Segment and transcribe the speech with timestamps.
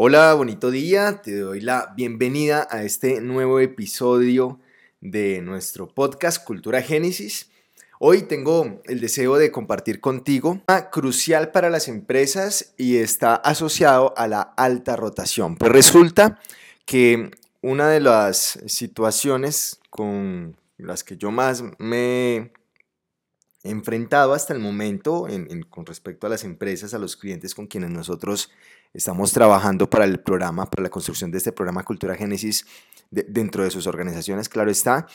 [0.00, 1.22] Hola, bonito día.
[1.22, 4.60] Te doy la bienvenida a este nuevo episodio
[5.00, 7.50] de nuestro podcast Cultura Génesis.
[7.98, 14.14] Hoy tengo el deseo de compartir contigo una crucial para las empresas y está asociado
[14.16, 15.56] a la alta rotación.
[15.56, 16.38] Pues resulta
[16.86, 22.52] que una de las situaciones con las que yo más me he
[23.64, 25.26] enfrentado hasta el momento
[25.70, 28.52] con respecto a las empresas, a los clientes con quienes nosotros
[28.94, 32.66] Estamos trabajando para el programa, para la construcción de este programa Cultura Génesis
[33.10, 35.06] dentro de sus organizaciones, claro está,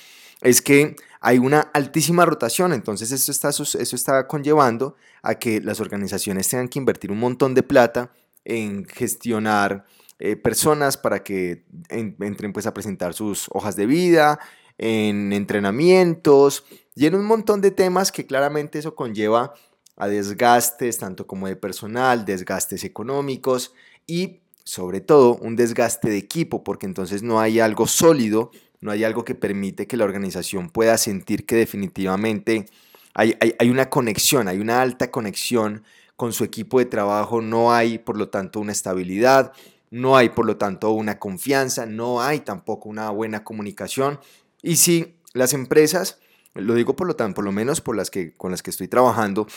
[0.42, 5.80] es que hay una altísima rotación, entonces eso está, eso está conllevando a que las
[5.80, 8.12] organizaciones tengan que invertir un montón de plata
[8.46, 9.86] en gestionar
[10.20, 14.40] eh, personas para que entren pues a presentar sus hojas de vida,
[14.78, 19.54] en entrenamientos y en un montón de temas que claramente eso conlleva
[19.96, 23.74] a desgastes tanto como de personal, desgastes económicos
[24.08, 28.52] y sobre todo un desgaste de equipo, porque entonces no hay algo sólido,
[28.82, 32.66] no hay algo que permite que la organización pueda sentir que definitivamente
[33.14, 35.84] hay, hay, una conexión, hay una alta conexión
[36.16, 39.54] con su equipo de trabajo, no hay por lo tanto una estabilidad,
[39.92, 44.20] no hay por lo tanto una confianza, no hay tampoco una buena comunicación.
[44.64, 46.20] Y si las empresas,
[46.56, 48.88] lo digo por lo tanto, por lo menos por las que, con las que estoy
[48.88, 49.48] trabajando,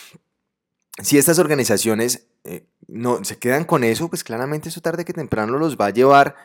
[1.03, 5.59] si estas organizaciones eh, no se quedan con eso, pues claramente eso tarde que temprano
[5.59, 6.37] los va a llevar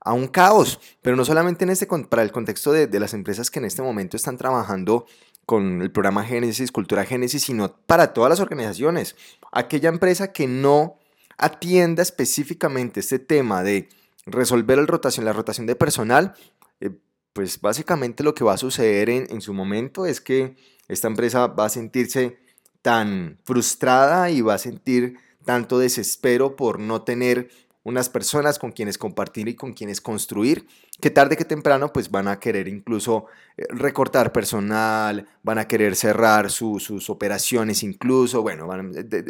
[0.00, 3.50] a un caos, pero no solamente en este, para el contexto de, de las empresas
[3.50, 5.06] que en este momento están trabajando
[5.44, 9.16] con el programa Génesis, Cultura Génesis, sino para todas las organizaciones.
[9.50, 10.98] Aquella empresa que no
[11.36, 13.88] atienda específicamente este tema de
[14.26, 16.34] resolver el rotación, la rotación de personal,
[16.80, 16.90] eh,
[17.32, 20.56] pues básicamente lo que va a suceder en, en su momento es que
[20.86, 22.38] esta empresa va a sentirse
[22.82, 27.48] tan frustrada y va a sentir tanto desespero por no tener
[27.84, 30.66] unas personas con quienes compartir y con quienes construir,
[31.00, 35.96] que tarde que temprano pues van a querer incluso eh, recortar personal, van a querer
[35.96, 38.68] cerrar sus operaciones incluso, bueno,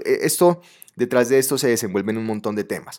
[0.04, 0.60] esto,
[0.96, 2.98] detrás de esto se desenvuelven un montón de temas.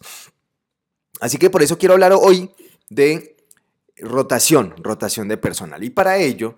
[1.20, 2.50] Así que por eso quiero hablar hoy
[2.90, 3.36] de
[3.98, 5.84] rotación, rotación de personal.
[5.84, 6.58] Y para ello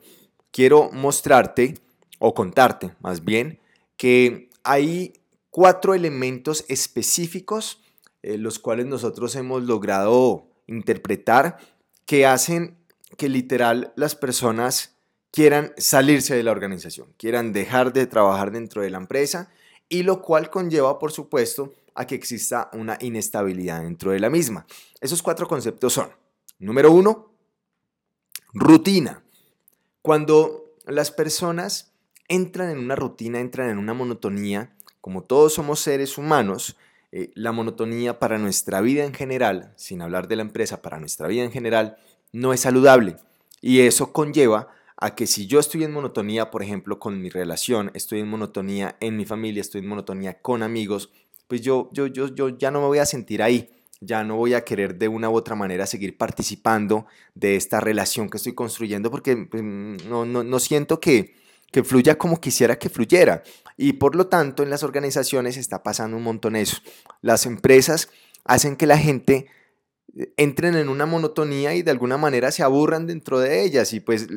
[0.52, 1.74] quiero mostrarte
[2.20, 3.61] o contarte más bien
[4.02, 5.14] que hay
[5.52, 7.84] cuatro elementos específicos,
[8.24, 11.60] eh, los cuales nosotros hemos logrado interpretar,
[12.08, 12.80] que hacen
[13.16, 14.96] que literal las personas
[15.30, 19.52] quieran salirse de la organización, quieran dejar de trabajar dentro de la empresa
[19.88, 24.66] y lo cual conlleva, por supuesto, a que exista una inestabilidad dentro de la misma.
[25.00, 26.10] Esos cuatro conceptos son,
[26.58, 27.36] número uno,
[28.52, 29.24] rutina.
[30.02, 31.91] Cuando las personas
[32.28, 34.74] entran en una rutina, entran en una monotonía.
[35.02, 36.78] Como todos somos seres humanos,
[37.12, 41.28] eh, la monotonía para nuestra vida en general, sin hablar de la empresa, para nuestra
[41.28, 41.98] vida en general,
[42.32, 43.18] no es saludable.
[43.62, 47.92] Y eso conlleva a que si yo estoy en monotonía, por ejemplo, con mi relación,
[47.96, 51.12] estoy en monotonía en mi familia, estoy en monotonía con amigos,
[51.48, 54.54] pues yo, yo, yo, yo ya no me voy a sentir ahí, ya no voy
[54.54, 59.12] a querer de una u otra manera seguir participando de esta relación que estoy construyendo
[59.12, 61.36] porque pues, no, no, no siento que,
[61.72, 63.44] que fluya como quisiera que fluyera.
[63.78, 66.78] Y por lo tanto, en las organizaciones está pasando un montón eso.
[67.22, 68.10] Las empresas
[68.44, 69.48] hacen que la gente
[70.16, 73.94] eh, entren en una monotonía y de alguna manera se aburran dentro de ellas.
[73.94, 74.28] Y pues,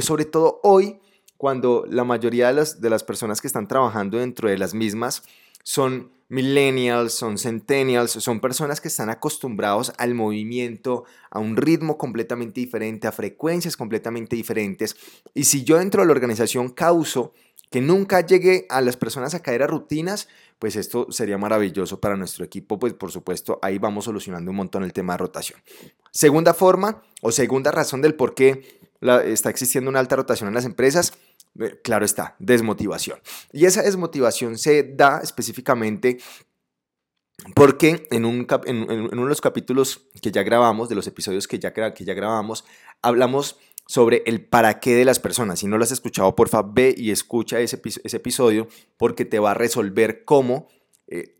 [0.00, 0.98] sobre todo hoy,
[1.36, 5.22] cuando la mayoría de las, de las personas que están trabajando dentro de las mismas
[5.62, 12.60] son millennials, son centennials, son personas que están acostumbrados al movimiento, a un ritmo completamente
[12.60, 14.96] diferente, a frecuencias completamente diferentes.
[15.34, 17.32] Y si yo dentro de la organización causo
[17.70, 20.28] que nunca llegue a las personas a caer a rutinas,
[20.58, 24.84] pues esto sería maravilloso para nuestro equipo, pues por supuesto ahí vamos solucionando un montón
[24.84, 25.60] el tema de rotación.
[26.10, 30.64] Segunda forma o segunda razón del por qué está existiendo una alta rotación en las
[30.64, 31.12] empresas
[31.82, 33.18] claro está, desmotivación.
[33.52, 36.18] Y esa desmotivación se da específicamente
[37.54, 38.46] porque en, un,
[39.12, 42.64] uno de los capítulos que ya grabamos, de los episodios que ya, que ya grabamos,
[43.00, 45.60] hablamos sobre el para qué de las personas.
[45.60, 49.54] Si no lo has escuchado, porfa, ve y escucha ese, episodio porque te va a
[49.54, 50.68] resolver cómo
[51.06, 51.36] eh,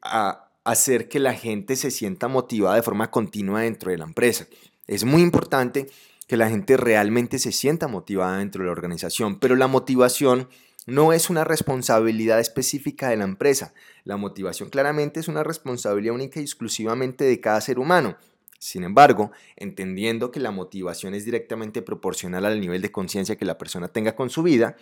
[0.65, 4.47] hacer que la gente se sienta motivada de forma continua dentro de la empresa.
[4.87, 5.89] Es muy importante
[6.29, 10.49] que la gente realmente se sienta motivada dentro de la organización, pero la motivación
[10.87, 13.75] no es una responsabilidad específica de la empresa.
[14.05, 18.17] La motivación claramente es una responsabilidad única y exclusivamente de cada ser humano.
[18.59, 23.59] Sin embargo, entendiendo que la motivación es directamente proporcional al nivel de conciencia que la
[23.59, 24.77] persona tenga con su vida,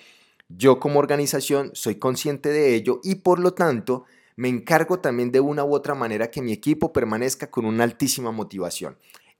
[0.48, 4.04] yo como organización soy consciente de ello y por lo tanto
[4.36, 8.32] me encargo también de una u otra manera que mi equipo permanezca con una altísima
[8.32, 8.96] motivación.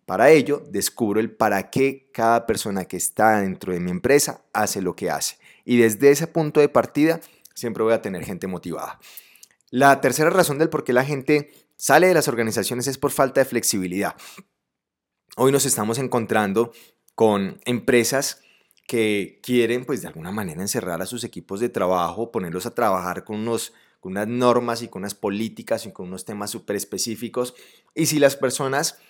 [0.06, 4.80] Para ello, descubro el para qué cada persona que está dentro de mi empresa hace
[4.80, 5.36] lo que hace.
[5.64, 7.20] Y desde ese punto de partida,
[7.54, 9.00] siempre voy a tener gente motivada.
[9.70, 13.40] La tercera razón del por qué la gente sale de las organizaciones es por falta
[13.40, 14.14] de flexibilidad.
[15.36, 16.72] Hoy nos estamos encontrando
[17.16, 18.42] con empresas
[18.86, 23.24] que quieren, pues de alguna manera, encerrar a sus equipos de trabajo, ponerlos a trabajar
[23.24, 27.54] con, unos, con unas normas y con unas políticas y con unos temas súper específicos.
[27.92, 29.00] Y si las personas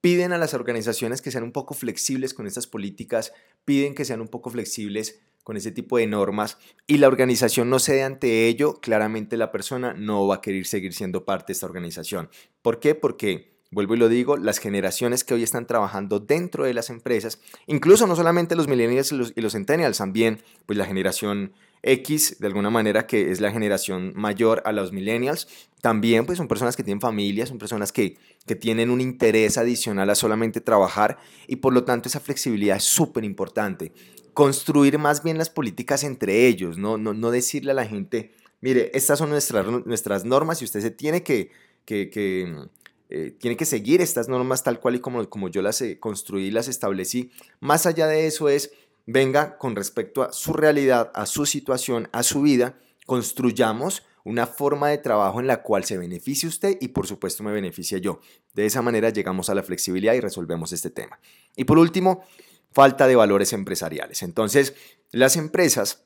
[0.00, 3.32] piden a las organizaciones que sean un poco flexibles con estas políticas,
[3.64, 7.78] piden que sean un poco flexibles con ese tipo de normas y la organización no
[7.78, 11.66] cede ante ello, claramente la persona no va a querer seguir siendo parte de esta
[11.66, 12.28] organización.
[12.62, 12.94] ¿Por qué?
[12.94, 17.40] Porque, vuelvo y lo digo, las generaciones que hoy están trabajando dentro de las empresas,
[17.66, 21.52] incluso no solamente los millennials y los, centennials, también pues la generación
[21.82, 25.48] X, de alguna manera, que es la generación mayor a los millennials,
[25.80, 30.10] también pues son personas que tienen familias, son personas que, que tienen un interés adicional
[30.10, 33.92] a solamente trabajar y por lo tanto esa flexibilidad es súper importante
[34.34, 38.90] construir más bien las políticas entre ellos, no, no, no decirle a la gente, mire,
[38.94, 41.50] estas son nuestras, nuestras normas y usted se tiene que,
[41.84, 42.68] que,
[43.08, 46.50] eh, tiene que seguir estas normas tal cual y como, como yo las eh, construí
[46.50, 47.30] las establecí.
[47.60, 48.72] Más allá de eso es,
[49.10, 54.88] venga con respecto a su realidad, a su situación, a su vida, construyamos una forma
[54.88, 58.20] de trabajo en la cual se beneficie usted y por supuesto me beneficie yo.
[58.54, 61.18] De esa manera llegamos a la flexibilidad y resolvemos este tema.
[61.56, 62.22] Y por último,
[62.70, 64.22] falta de valores empresariales.
[64.22, 64.74] Entonces,
[65.10, 66.04] las empresas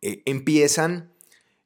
[0.00, 1.12] eh, empiezan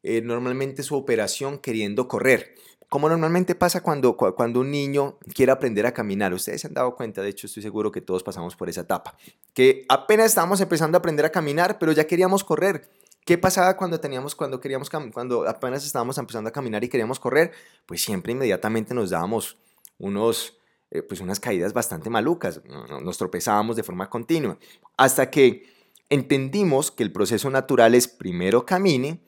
[0.03, 2.55] eh, normalmente su operación queriendo correr.
[2.93, 6.35] Como normalmente pasa cuando, cuando un niño quiere aprender a caminar.
[6.35, 9.17] Ustedes se han dado cuenta, de hecho estoy seguro que todos pasamos por esa etapa.
[9.55, 12.91] Que apenas estábamos empezando a aprender a caminar, pero ya queríamos correr.
[13.25, 17.53] ¿Qué pasaba cuando teníamos, cuando queríamos, cuando apenas estábamos empezando a caminar y queríamos correr?
[17.87, 19.57] Pues siempre inmediatamente nos dábamos
[19.97, 20.59] unos,
[20.91, 22.61] eh, pues unas caídas bastante malucas,
[23.03, 24.59] nos tropezábamos de forma continua,
[24.99, 25.63] hasta que
[26.11, 29.25] entendimos que el proceso natural es primero camine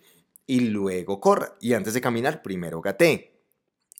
[0.46, 3.33] y luego corra, y antes de caminar, primero gatee.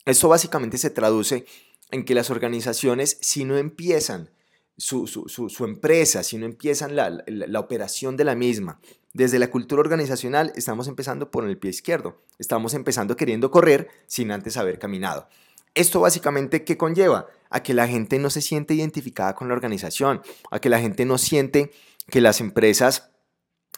[0.05, 1.45] Esto básicamente se traduce
[1.91, 4.29] en que las organizaciones, si no empiezan
[4.77, 8.79] su, empresa, si no empiezan la, la, operación de la misma.
[9.13, 14.31] Desde la cultura organizacional estamos empezando por el pie izquierdo, estamos empezando queriendo correr sin
[14.31, 15.27] antes haber caminado.
[15.73, 17.27] Esto básicamente, ¿qué conlleva?
[17.49, 20.21] A que la gente no se siente identificada con la organización,
[20.51, 21.71] a que la gente no siente
[22.09, 23.11] que las empresas,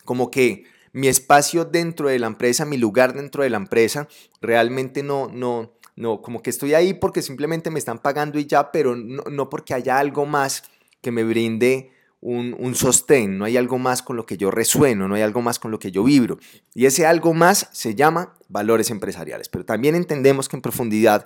[0.03, 4.07] como que mi espacio dentro de la empresa, mi lugar dentro de la empresa,
[4.41, 8.71] realmente no, no, no, como que estoy ahí porque simplemente me están pagando y ya,
[8.71, 10.63] pero no, porque haya algo más
[11.01, 11.91] que me brinde
[12.21, 15.41] un, un, sostén, no hay algo más con lo que yo resueno, no hay algo
[15.41, 16.37] más con lo que yo vibro.
[16.75, 21.25] Y ese algo más se llama valores empresariales, pero también entendemos que en profundidad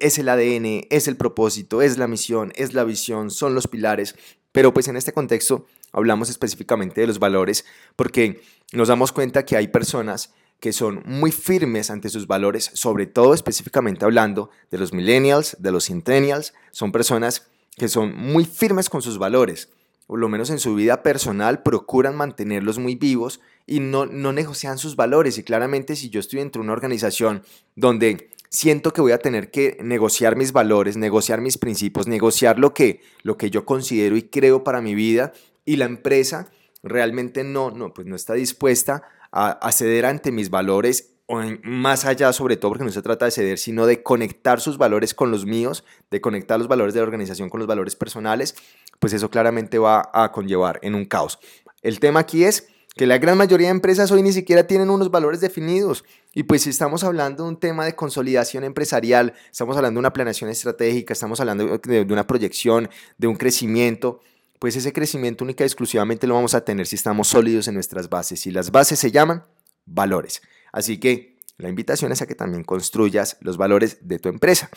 [0.00, 4.16] es el ADN, es el propósito, es la misión, es la visión, son los pilares,
[4.50, 7.64] pero pues en este contexto hablamos específicamente de los valores
[7.94, 8.42] porque
[8.72, 13.34] nos damos cuenta que hay personas que son muy firmes ante sus valores, sobre todo
[13.34, 19.00] específicamente hablando de los millennials, de los centennials, son personas que son muy firmes con
[19.00, 19.70] sus valores,
[20.06, 24.76] o lo menos en su vida personal procuran mantenerlos muy vivos y no, no negocian
[24.76, 25.38] sus valores.
[25.38, 27.42] Y claramente si yo estoy dentro de una organización
[27.76, 32.74] donde siento que voy a tener que negociar mis valores, negociar mis principios, negociar lo
[32.74, 35.32] que, lo que yo considero y creo para mi vida
[35.64, 36.50] y la empresa
[36.82, 42.32] realmente no, no, pues no está dispuesta a, ceder ante mis valores o más allá
[42.32, 45.46] sobre todo porque no se trata de ceder, sino de conectar sus valores con los
[45.46, 48.56] míos, de conectar los valores de la organización con los valores personales,
[48.98, 51.38] pues eso claramente va a conllevar en un caos.
[51.82, 55.10] El tema aquí es que la gran mayoría de empresas hoy ni siquiera tienen unos
[55.10, 56.04] valores definidos.
[56.34, 60.12] Y pues si estamos hablando de un tema de consolidación empresarial, estamos hablando de una
[60.12, 64.20] planeación estratégica, estamos hablando de, una proyección, de un crecimiento,
[64.60, 68.08] pues ese crecimiento única y exclusivamente lo vamos a tener si estamos sólidos en nuestras
[68.08, 68.46] bases.
[68.46, 69.42] Y las bases se llaman
[69.86, 70.42] valores.
[70.70, 74.70] Así que la invitación es a que también construyas los valores de tu empresa.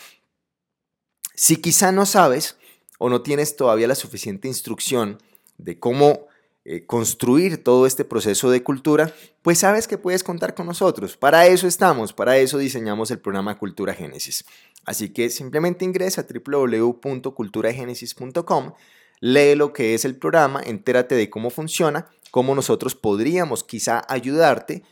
[1.34, 2.56] Si quizá no sabes
[2.98, 5.22] o no tienes todavía la suficiente instrucción
[5.58, 6.28] de cómo
[6.64, 9.12] eh, construir todo este proceso de cultura,
[9.42, 11.18] pues sabes que puedes contar con nosotros.
[11.18, 14.46] Para eso estamos, para eso diseñamos el programa Cultura Génesis.
[14.86, 18.72] Así que simplemente ingresa a www.culturagenesis.com,
[19.24, 24.82] lee lo que es el programa, entérate de cómo funciona, cómo nosotros podríamos quizá ayudarte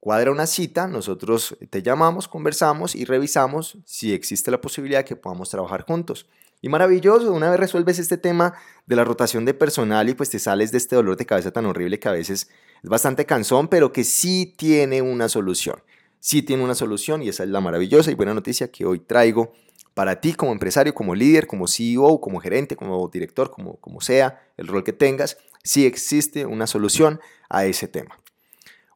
[0.00, 5.14] cuadra una cita, nosotros te llamamos, conversamos y revisamos si existe la posibilidad de que
[5.14, 6.26] podamos trabajar juntos.
[6.60, 8.54] Y maravilloso, una vez resuelves este tema
[8.86, 11.66] de la rotación de personal y pues te sales de este dolor de cabeza tan
[11.66, 12.48] horrible que a veces
[12.82, 15.80] es bastante cansón, pero que sí tiene una solución.
[16.18, 19.52] sí tiene una solución y esa es la maravillosa y buena noticia que hoy traigo
[19.96, 24.42] para ti como empresario, como líder, como CEO, como gerente, como director, como, como sea
[24.58, 28.18] el rol que tengas, sí existe una solución a ese tema.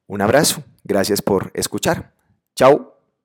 [0.07, 2.13] Un abrazo, gracias por escuchar.
[2.55, 3.00] Chao.